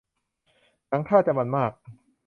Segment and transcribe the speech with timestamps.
[0.87, 1.71] หนังท่าจะมันส์มาก